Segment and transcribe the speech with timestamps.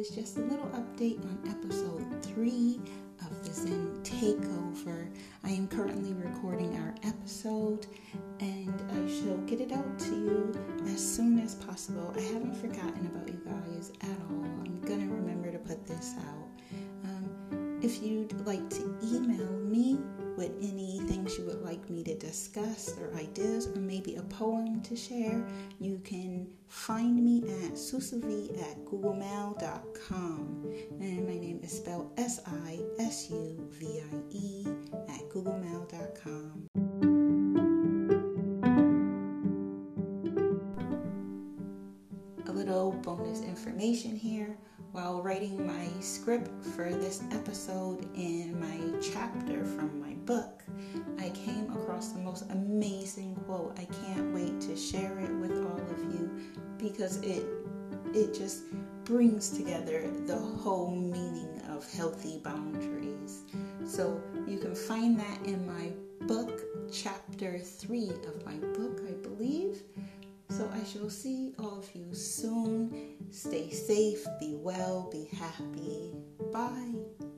[0.00, 2.80] is just a little update on episode three
[3.20, 5.14] of the Zen Takeover.
[5.44, 7.86] I am currently recording our episode
[8.40, 10.54] and I shall get it out to you
[10.86, 12.12] as soon as possible.
[12.16, 14.44] I haven't forgotten about you guys at all.
[14.64, 16.48] I'm gonna remember to put this out.
[17.04, 19.69] Um, if you'd like to email me,
[22.30, 25.44] discuss their ideas or maybe a poem to share,
[25.80, 30.72] you can find me at sisuvie at googlemail.com.
[31.00, 34.64] And my name is spelled S I S U V I E
[35.08, 36.68] at googlemail.com.
[42.46, 44.56] A little bonus information here
[44.92, 50.59] while writing my script for this episode in my chapter from my book,
[53.50, 53.76] quote.
[53.78, 56.30] I can't wait to share it with all of you
[56.78, 57.44] because it
[58.14, 58.62] it just
[59.04, 63.42] brings together the whole meaning of healthy boundaries.
[63.84, 65.90] So you can find that in my
[66.26, 66.60] book,
[66.92, 69.82] chapter 3 of my book, I believe.
[70.48, 73.16] So I shall see all of you soon.
[73.30, 76.12] Stay safe, be well, be happy.
[76.52, 77.29] Bye.